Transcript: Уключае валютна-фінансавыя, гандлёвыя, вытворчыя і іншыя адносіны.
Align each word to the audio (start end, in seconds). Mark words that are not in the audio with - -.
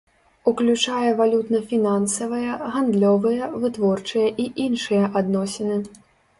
Уключае 0.51 1.09
валютна-фінансавыя, 1.19 2.57
гандлёвыя, 2.77 3.53
вытворчыя 3.61 4.27
і 4.45 4.49
іншыя 4.67 5.03
адносіны. 5.23 5.81